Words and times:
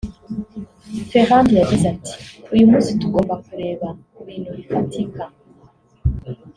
Ferrand 1.09 1.47
yagize 1.59 1.85
ati 1.93 2.13
“Uyu 2.53 2.65
munsi 2.71 2.89
tugomba 3.01 3.33
kureba 3.45 3.87
ku 4.13 4.19
bintu 4.27 4.49
bifatika 4.57 5.23